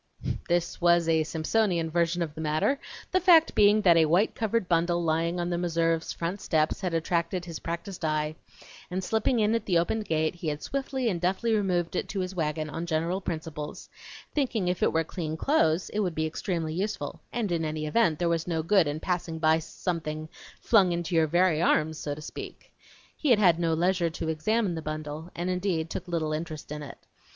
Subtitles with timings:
[0.49, 2.79] This was a Simpsonian version of the matter,
[3.11, 6.95] the fact being that a white covered bundle lying on the Meserves' front steps had
[6.95, 8.33] attracted his practiced eye,
[8.89, 12.19] and slipping in at the open gate he had swiftly and deftly removed it to
[12.19, 13.89] his wagon on general principles;
[14.33, 18.17] thinking if it were clean clothes it would be extremely useful, and in any event
[18.17, 20.27] there was no good in passing by something
[20.59, 22.73] flung into your very arms, so to speak.
[23.15, 26.81] He had had no leisure to examine the bundle, and indeed took little interest in
[26.81, 26.97] it.